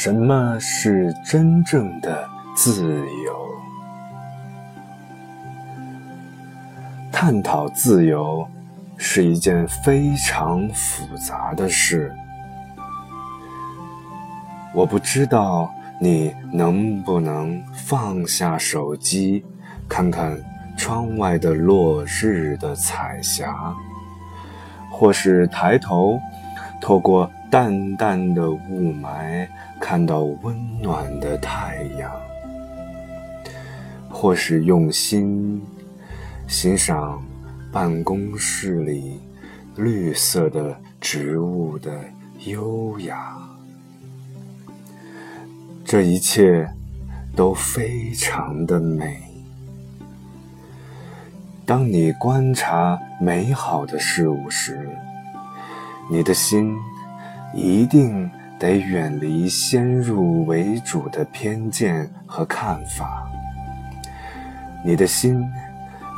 [0.00, 2.24] 什么是真正的
[2.54, 2.84] 自
[3.24, 3.48] 由？
[7.10, 8.46] 探讨自由
[8.96, 12.14] 是一件非常复杂的事。
[14.72, 15.68] 我不知道
[16.00, 19.44] 你能不能放下手机，
[19.88, 20.40] 看看
[20.76, 23.74] 窗外的落日的彩霞，
[24.92, 26.20] 或是抬头
[26.80, 27.28] 透过。
[27.50, 29.48] 淡淡的雾霾，
[29.80, 32.12] 看到温暖的太阳，
[34.10, 35.62] 或是用心
[36.46, 37.22] 欣赏
[37.72, 39.18] 办公室里
[39.76, 41.90] 绿色的植物的
[42.44, 43.38] 优雅，
[45.86, 46.68] 这一切
[47.34, 49.22] 都非常的美。
[51.64, 54.86] 当你观察美好的事物时，
[56.10, 56.76] 你的心。
[57.54, 63.28] 一定得远离先入为主的偏见和看法。
[64.84, 65.44] 你的心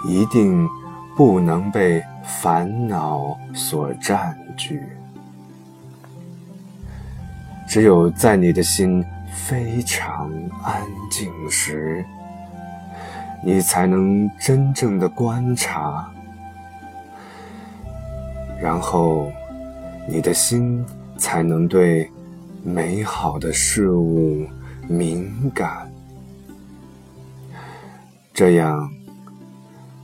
[0.08, 0.68] 一定
[1.16, 4.82] 不能被烦恼所占据。
[7.68, 10.30] 只有在你的心非常
[10.64, 12.04] 安静时，
[13.44, 16.10] 你才能真正的观察，
[18.60, 19.30] 然后
[20.08, 20.84] 你的心。
[21.20, 22.10] 才能对
[22.64, 24.48] 美好的事物
[24.88, 25.92] 敏感，
[28.32, 28.90] 这样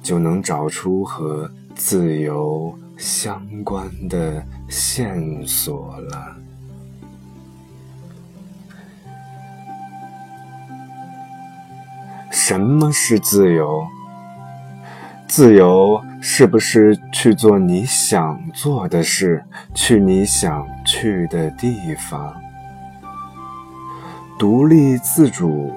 [0.03, 6.37] 就能找出和自由相关的线索了。
[12.31, 13.85] 什么是自由？
[15.27, 20.65] 自由是不是去做你想做的事，去你想
[20.99, 22.35] 去的地方？
[24.39, 25.75] 独立自主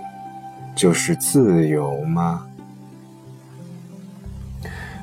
[0.73, 2.47] 就是自由吗？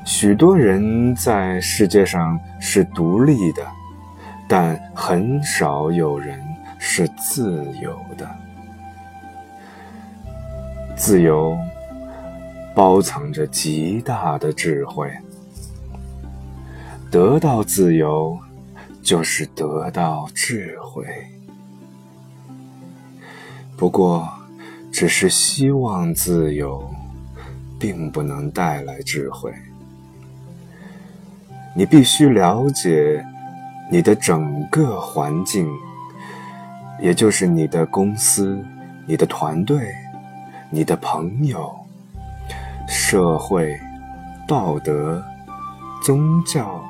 [0.03, 3.61] 许多人在世界上是独立的，
[4.47, 6.43] 但很少有人
[6.79, 8.27] 是自由的。
[10.95, 11.55] 自由。
[12.75, 15.11] 包藏着极大的智慧。
[17.09, 18.37] 得到自由，
[19.07, 21.05] 就是得到智慧。
[23.77, 24.27] 不过，
[24.91, 26.85] 只是希望自由，
[27.79, 29.49] 并不能带来智慧。
[31.73, 33.25] 你必须了解
[33.89, 35.65] 你的整个环境，
[37.01, 38.61] 也就是你的公司、
[39.05, 39.95] 你的团队、
[40.69, 41.73] 你的朋友。
[42.89, 43.79] 社会、
[44.45, 45.23] 道德、
[46.03, 46.83] 宗教、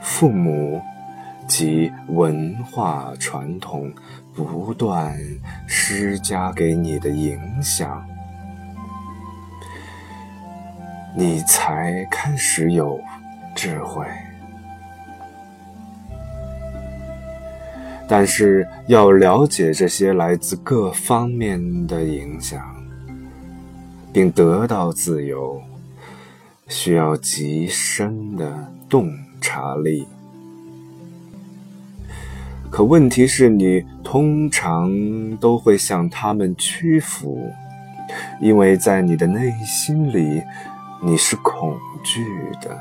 [0.00, 0.80] 父母
[1.48, 3.92] 及文化传统
[4.32, 5.18] 不断
[5.66, 8.06] 施加给你的影响，
[11.16, 13.00] 你才开始有
[13.56, 14.06] 智慧。
[18.06, 22.62] 但是要了解这些来自各方面的影响。
[24.10, 25.62] 并得到自由，
[26.66, 30.08] 需要极深的洞察力。
[32.70, 34.90] 可问题是你通常
[35.38, 37.50] 都会向他们屈服，
[38.40, 40.42] 因为在你的内心里，
[41.02, 42.24] 你是恐惧
[42.60, 42.76] 的。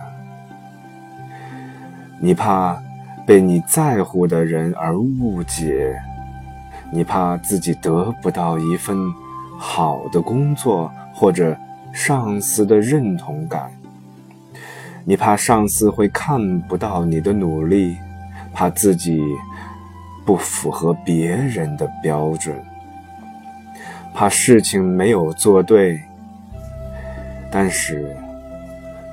[2.20, 2.78] 你怕
[3.26, 5.96] 被你在乎的人而误解，
[6.92, 8.98] 你怕自己得不到一份
[9.58, 10.92] 好的工作。
[11.20, 11.58] 或者
[11.92, 13.72] 上司的认同感，
[15.04, 17.98] 你怕上司会看不到你的努力，
[18.54, 19.20] 怕自己
[20.28, 22.54] 不符合别人的标准，
[24.14, 26.00] 怕事情没有做对。
[27.50, 28.14] 但是，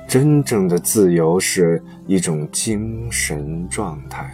[0.07, 4.29] 真正的自由是一种精神状态，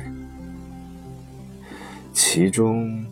[2.11, 3.05] 其中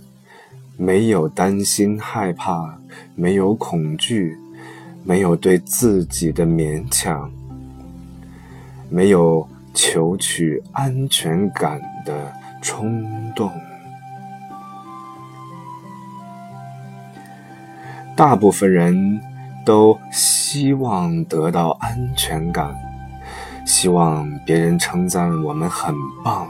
[0.76, 2.78] 没有担心害怕，
[3.16, 4.36] 没有恐惧。
[5.02, 7.32] 没有对自己的勉强，
[8.90, 13.50] 没有求取安全感的冲动。
[18.20, 19.18] 大部分人
[19.64, 22.76] 都希望得到安全感，
[23.66, 26.46] 希望别人称赞我们很棒，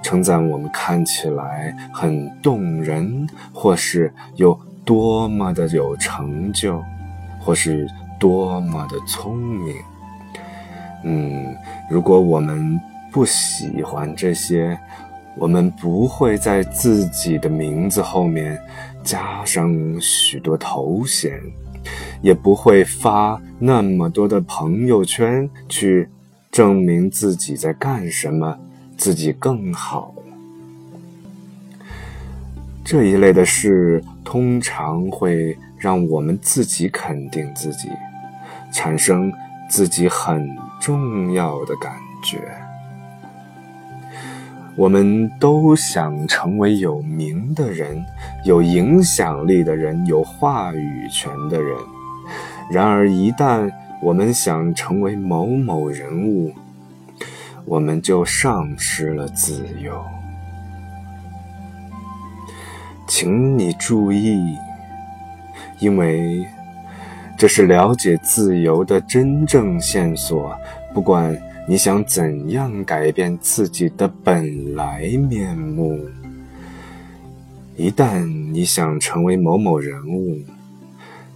[0.00, 6.80] 称赞我们看起来很动人，或是有多么的有成就。
[7.40, 7.88] 或是
[8.20, 9.74] 多么的聪明，
[11.02, 11.56] 嗯，
[11.90, 14.78] 如果我们不喜欢这些，
[15.36, 18.56] 我们不会在自己的名字后面
[19.02, 21.40] 加上许多头衔，
[22.20, 26.08] 也不会发那么多的朋友圈去
[26.50, 28.58] 证明自己在干什么，
[28.96, 30.14] 自己更好。
[32.84, 37.88] 这一类的事通常会让我们自己肯定自己，
[38.72, 39.32] 产生
[39.70, 40.48] 自己很
[40.80, 41.92] 重要的感
[42.24, 42.40] 觉。
[44.74, 48.04] 我们都想成为有名的人、
[48.44, 51.76] 有影响力的人、有话语权的人。
[52.70, 53.70] 然而，一旦
[54.00, 56.52] 我们想成为某某人物，
[57.66, 60.02] 我们就丧失了自由。
[63.06, 64.56] 请你注意，
[65.78, 66.46] 因为
[67.36, 70.56] 这是了解自由的真正线索。
[70.94, 71.36] 不管
[71.68, 75.98] 你想怎样改变自己的本来面目，
[77.76, 80.40] 一旦你想成为某某人物，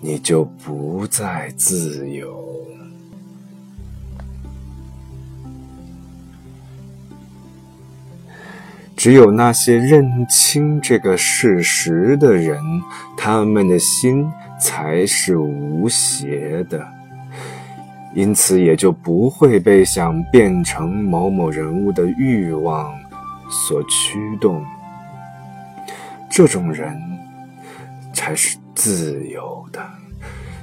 [0.00, 2.44] 你就不再自由。
[8.96, 12.58] 只有那些认清这个事实的人，
[13.16, 14.26] 他们的心
[14.60, 16.84] 才是无邪的，
[18.16, 22.92] 因此也就不会被想变成某某人物的欲望
[23.48, 24.64] 所驱动。
[26.28, 27.00] 这种人
[28.12, 29.80] 才是自由的。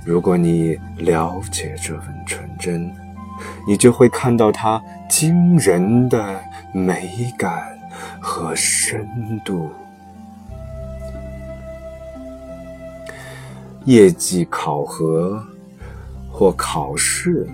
[0.04, 2.92] 如果你了解这份纯真，
[3.66, 7.72] 你就会看到它惊人的美感。
[8.20, 9.08] 和深
[9.46, 9.70] 度，
[13.86, 15.40] 业绩考核
[16.34, 17.48] 或考试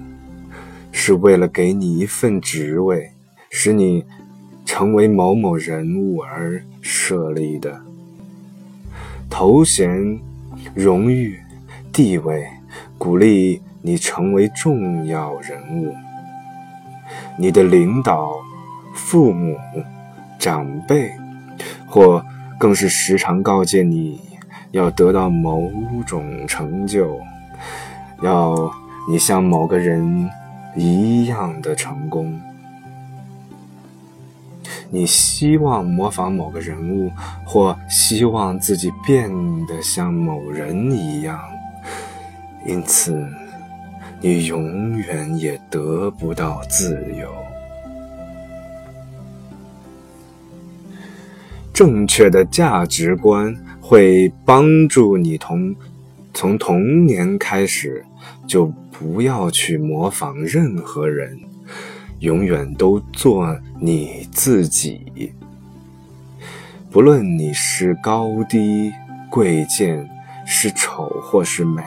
[0.89, 3.11] 是为了给你一份职位，
[3.49, 4.05] 使你
[4.65, 7.81] 成为某某人物而设立的。
[9.29, 10.17] 头衔、
[10.73, 11.37] 荣誉、
[11.91, 12.47] 地位，
[12.97, 15.93] 鼓励你成为重要人物。
[17.37, 18.31] 你的领导、
[18.95, 19.57] 父母。
[20.39, 21.11] 长辈，
[21.85, 22.25] 或
[22.57, 24.21] 更是时常告诫你，
[24.71, 25.69] 要得到某
[26.07, 27.19] 种成就，
[28.21, 28.71] 要
[29.09, 30.29] 你像某个人
[30.75, 32.39] 一样的成功。
[34.91, 37.11] 你希望模仿某个人物，
[37.45, 39.29] 或希望自己变
[39.67, 41.39] 得像某人一样，
[42.65, 43.23] 因此
[44.19, 47.31] 你永远也得不到自由。
[51.71, 55.73] 正确的价值观会帮助你同
[56.33, 58.03] 从童年开始
[58.49, 61.39] 就不要去模仿任何人，
[62.19, 65.31] 永远都做你自己。
[66.89, 68.91] 不论你是高低
[69.29, 70.09] 贵贱，
[70.47, 71.83] 是丑或是美，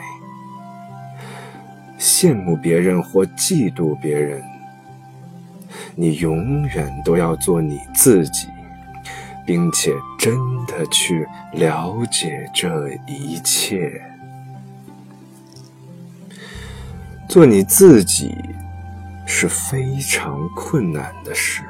[1.98, 4.40] 羡慕别人或嫉妒别人，
[5.96, 8.46] 你永远都要做你自己。
[9.44, 10.32] 并且真
[10.66, 14.00] 的去了解这一切，
[17.29, 18.36] 做你自己
[19.26, 21.62] 是非常困难的事，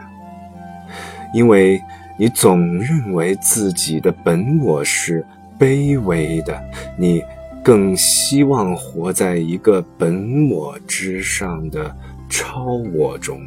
[1.32, 1.80] 因为
[2.18, 5.24] 你总认为自己的本我是
[5.58, 6.60] 卑微的，
[6.96, 7.22] 你
[7.62, 11.96] 更希望活在一个本我之上的
[12.28, 13.40] 超我中。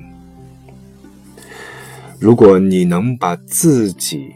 [2.17, 4.33] 如果你能把自己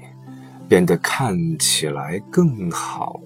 [0.67, 3.21] 变得看起来更好，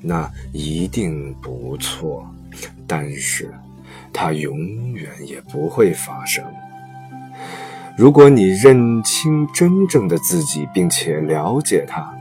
[0.00, 2.24] 那一定不错。
[2.86, 3.52] 但是，
[4.20, 4.58] 它永
[4.94, 6.44] 远也不会发生。
[7.96, 12.12] 如果你认清真正的自己，并且了解它，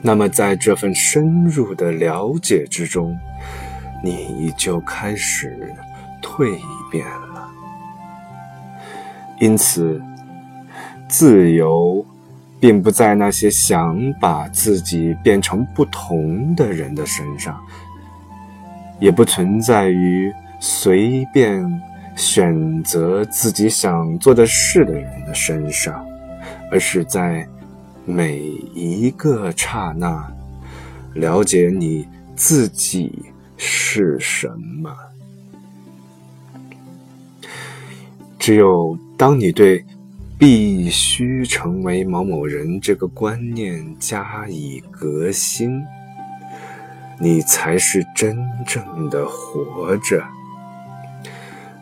[0.00, 3.18] 那么在这份深入的了解之中，
[4.00, 5.74] 你就开始
[6.22, 6.56] 蜕
[6.88, 7.50] 变了。
[9.40, 10.00] 因此。
[11.08, 12.02] 自由，
[12.58, 17.60] 并不在那些想把自己变成不同的人的身上，
[18.98, 20.32] 也不存在于
[20.64, 21.82] 随便
[22.14, 26.06] 选择自己想做的事的人的身上，
[26.70, 27.44] 而是在
[28.04, 28.38] 每
[28.72, 30.32] 一个刹那
[31.14, 33.12] 了解你自己
[33.56, 34.46] 是什
[34.80, 34.96] 么。
[38.38, 39.84] 只有当你对。
[40.38, 45.80] 必须成为某某人这个观念加以革新，
[47.20, 50.20] 你才是真正的活着。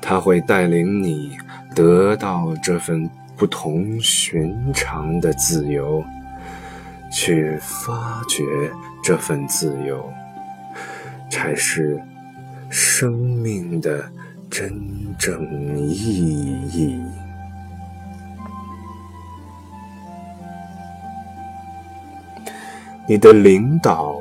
[0.00, 1.36] 他会带领你
[1.74, 6.04] 得到这份不同寻常的自由，
[7.12, 8.42] 去发掘
[9.02, 10.12] 这份自由，
[11.30, 12.00] 才是
[12.68, 14.10] 生命的
[14.50, 14.72] 真
[15.18, 15.94] 正意
[16.72, 17.00] 义。
[23.06, 24.16] 你的领导、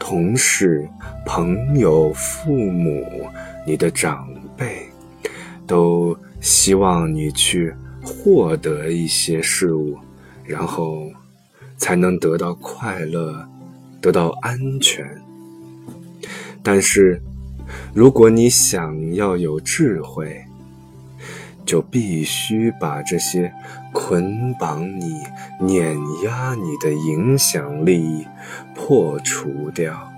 [0.00, 0.88] 同事、
[1.24, 3.28] 朋友、父母、
[3.64, 4.91] 你的长辈，
[5.72, 9.96] 都希望你去获得一些事物，
[10.44, 11.10] 然后
[11.78, 13.48] 才能得到快乐，
[13.98, 15.02] 得到安全。
[16.62, 17.22] 但是，
[17.94, 20.44] 如果你想要有智慧，
[21.64, 23.50] 就必须把这些
[23.94, 25.22] 捆绑你、
[25.58, 28.26] 碾压你的影响力
[28.74, 30.11] 破除掉。